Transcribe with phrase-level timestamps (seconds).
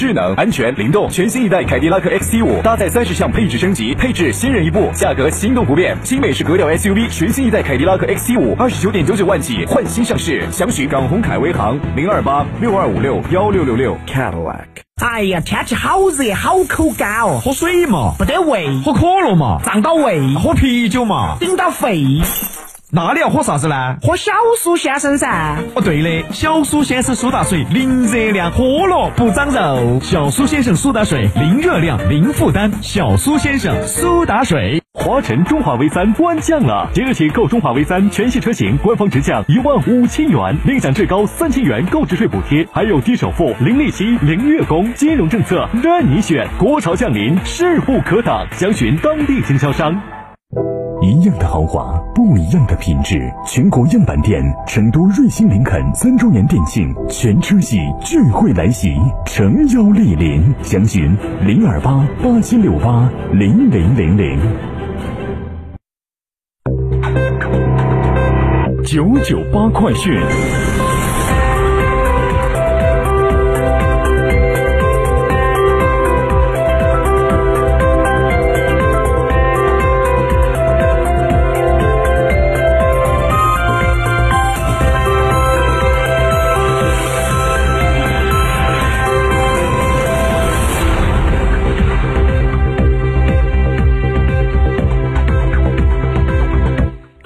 [0.00, 5.94] 智能、安全、灵动，全新一代凯迪拉克 XT 五搭载三十项配置升级，配置新人一步，价格心动不变。
[6.02, 14.64] 新美式格调 SUV 全新一代凯迪拉克 XT 五，二十九点九九万起，换新上市，详询港宏凯威行零二八六二五六幺六六六 Cadillac。
[15.04, 22.06] 哎呀，天气好热，好口干哦，喝水嘛，不得胃，喝可乐嘛，胀到胃，喝啤酒嘛，顶到肺。
[22.92, 23.96] 那你要喝啥子呢？
[24.02, 25.56] 喝小苏先生噻。
[25.76, 30.00] 哦，对的，小苏先生苏打水，零热量，喝了不长肉。
[30.02, 32.68] 小苏先生苏打水，零热量，零负担。
[32.82, 34.82] 小苏先生苏打水。
[34.92, 46.48] 华晨中华 V 三官降了，即日起购中华 V 三全系车型，官方直降一万五千元，另享最高三千元购置税补贴，还有低首付、零利息、零月供，金融政策任你选。
[46.58, 50.19] 国潮降临，势不可挡，详询当地经销商。
[51.02, 53.32] 一样的豪华，不一样的品质。
[53.46, 60.42] 全国样板店成都瑞星林肯三周年店庆，全车系聚会来袭，诚邀莅临。
[60.62, 64.38] 详询零二八八七六八零零零零。
[68.84, 70.20] 九九八快讯。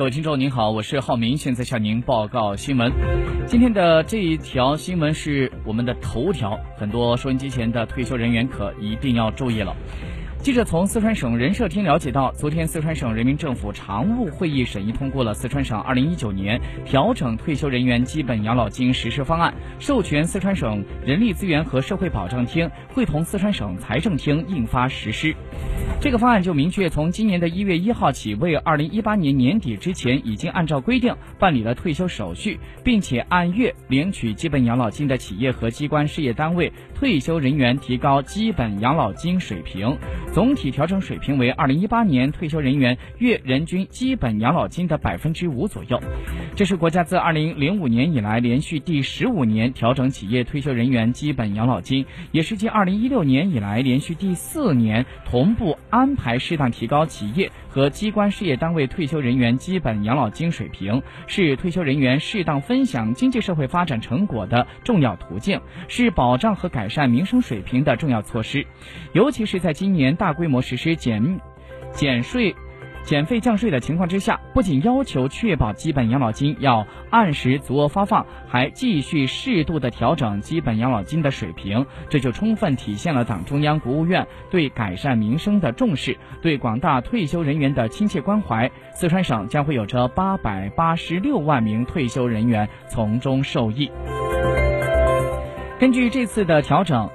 [0.04, 2.92] 各位听众您好，我是浩明，现在向您报告新闻。
[3.46, 9.74] 今天的这一条新闻是我们的头条，很多收音机前的退休人员可一定要注意了。
[10.44, 25.34] 记者从四川省人社厅了解到，昨天四川省人民政府常务会议审议通过了四川省二零一九年调整退休人员基本养老金实施方案，授权四川省人力资源和社会保障厅会同四川省财政厅印发实施。
[25.98, 39.96] 这个方案就明确，从今年的一月一号起，为二零一八年年底之前已经按照规定办理了退休手续，并且按月领取基本养老金的企业和机关事业单位退休人员提高基本养老金水平，
[40.34, 46.02] 总体调整水平为二零一八年退休人员月人均基本养老金的百分之五左右。
[46.56, 55.78] 这是国家自二零零五年以来连续第十五年调整企业退休人员基本养老金，也是继二零一六年以来连续第四年同步。
[55.88, 68.66] 安排适当提高企业和机关事业单位退休人员基本养老金水平，是退休人员适当分享经济社会发展成果的重要途径，是保障和改善民生水平的重要措施。
[69.12, 71.38] 尤其是在今年大大规模实施减
[71.92, 72.56] 减税。
[73.02, 88.70] 减费降税的情况之下，不仅要求确保基本养老金要按时足额发放，还继续适度的调整基本养老金的水平，这就充分体现了党中央、国务院对改善民生的重视，对广大退休人员的亲切关怀。
[88.94, 93.90] 四川省将会有着八百八十六万名退休人员从中受益。
[95.78, 97.06] 根据这次的调整。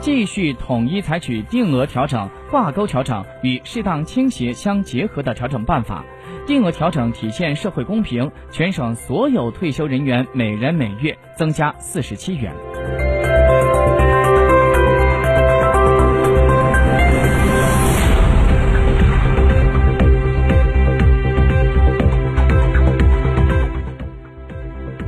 [0.00, 6.04] 继续统一采取定额调整、挂钩调整与适当倾斜相结合的调整办法。
[6.46, 12.75] 定额调整体现社会公平，全省所有退休人员每人每月增加四十七元。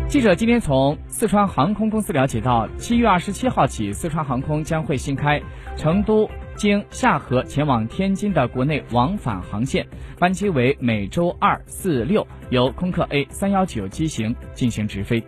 [0.09, 5.39] 记者今天从四川航空公司了解到，七月二十七号起，四川航空将会新开
[5.77, 9.87] 成都经下河前往天津的国内往返航线，
[10.19, 15.23] 班机为每周二、四、六，由空客 A 三幺九机型进行直飞。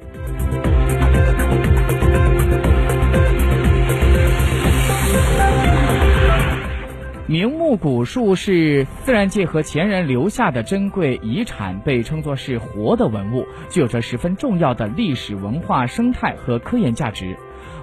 [7.30, 17.36] 名木古树是自然界和前人留下的珍贵遗产，被称作是活的文物，具有着十分重要的历史文化、生态和科研价值。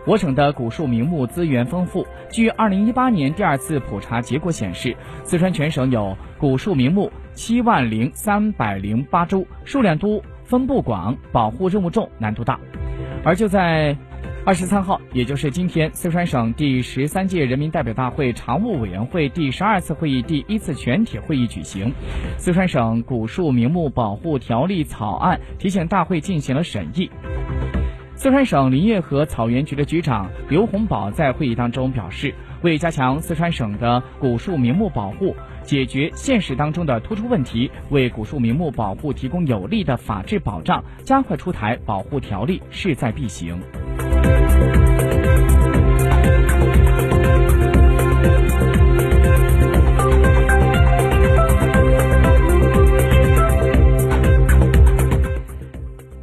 [0.05, 2.05] 我省的古树名木资源丰富。
[2.29, 12.59] 据二零一八年第二次普查结果显示，四川全省有古树名木七万零三百零八株，数量多、分布广、保护任务重、难度大。
[13.23, 13.95] 而就在
[14.47, 21.91] 二十三号，也就是今天，四川省第十三届人民代表大会常务委员会第十二次会议第一次全体会议举行，
[22.37, 27.11] 四川省古树名木保护条例草案提请大会进行了审议。
[28.15, 35.35] 四川省林业和草原局的局长刘洪宝在会议当中表示，为加强四川省的古树名木保护。
[35.63, 43.59] 解决现实当中的突出问题，为古树名木保护提供有力的法治保障，加快出台保护条例势在必行。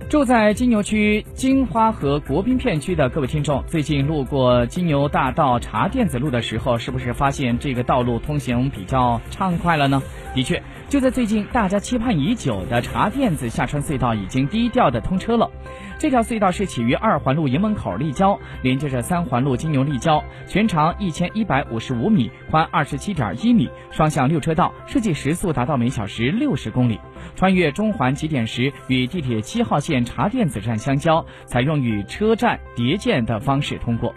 [0.09, 10.01] 住在金牛区金花和国宾片区的各位听众，最近路过金牛大道茶店子路的时候，是不是发现这个道路通行比较畅快了呢？
[10.33, 15.51] 的确，就在最近，大家期盼已久的茶店子下穿隧道已经低调的通车了。
[15.99, 27.01] 这条隧道是起于二环路营门口立交，连接着三环路金牛立交，全长一千一百五十五米，宽二十七点一米，双向六车道，设计时速达到每小时六十公里。
[27.35, 34.15] 穿越中环起点时，与地铁七号线茶店子站相交，采用与车站叠建的方式通过。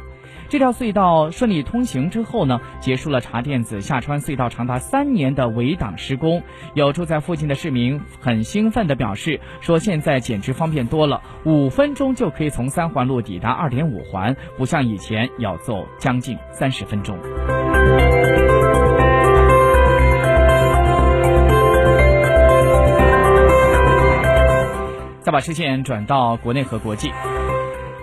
[0.49, 6.41] 这条隧道顺利通行之后呢，结束了茶店子下穿隧道长达三年的围挡施工。
[6.73, 17.17] 有住在附近的市民很兴奋地表示，说现在简直方便多了，五分钟就可以从三环路抵达二点五环，不像以前要走将近三十分钟。
[25.19, 27.11] 再把视线转到国内和国际。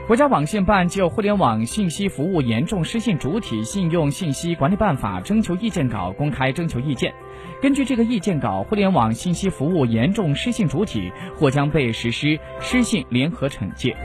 [0.07, 7.15] 国家网信办就《互联网信息服务严重失信主体信用信息管理办法》征求意见稿公开征求意见。
[7.63, 13.97] 根据这个意见稿，互联网信息服务严重失信主体或将被实施失信联合惩戒。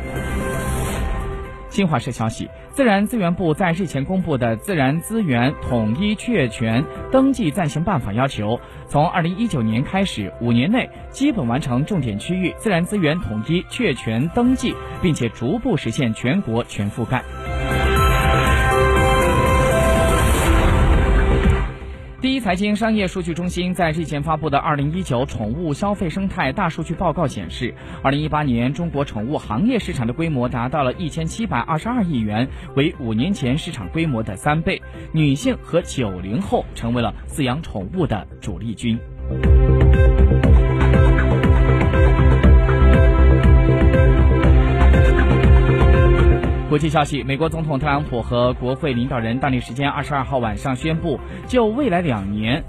[1.79, 8.59] 新华社消息，自然资源部在日前公布的《自然资源统一确权登记暂行办法》要求，
[8.89, 17.23] 从二零一九年开始，五年内基本完成重点区域自然资源统一确权登记，并且逐步实现全国全覆盖。
[22.49, 34.81] 财经商业数据中心在日前发布的《二零一九宠物消费生态大数据报告》显示，二零一八年中国宠物行业市场的规模达到了一千七百二十二亿元，为五年前市场规模的三倍。
[35.11, 38.97] 女性和九零后成为了饲养宠物的主力军。
[46.69, 52.63] 国际消息：美国总统特朗普和国会领导人当地时间二十二号晚上宣布，就未来两年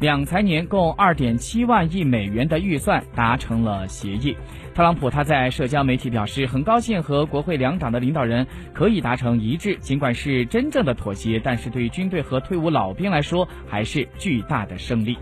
[0.00, 4.36] 两财年共二点七万亿美元的预算达成了协议。
[4.72, 15.18] 特朗普他在社交媒体表示，很高兴和国会两党的领导人可以达成一致，尽管是真正的妥协，但是对于军队和退伍老兵来说，还是巨大的胜利。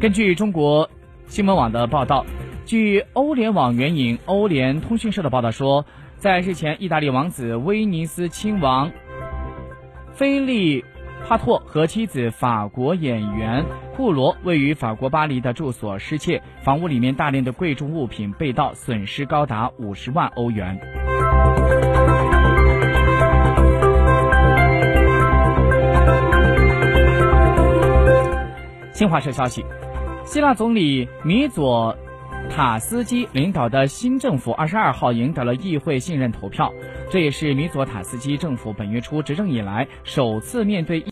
[0.00, 0.88] 根据中国
[1.26, 2.24] 新闻网的报道，
[2.64, 5.84] 据欧联网援引欧联通讯社的报道说，
[6.18, 8.92] 在日前，意大利王子威尼斯亲王
[10.12, 10.84] 菲利
[11.26, 13.64] 帕托和妻子法国演员
[13.96, 20.78] 库罗位于法国巴黎的住所失窃，房屋里面大量的贵重物品被盗，损失高达五十万欧元。
[28.92, 29.64] 新华社消息。
[30.28, 31.96] 希腊总理米佐
[32.50, 36.70] 塔斯基领导的新政府二十二号赢得了议会信任投票，
[37.10, 41.02] 这也是米佐塔斯基政府本月初执政以来首次面对。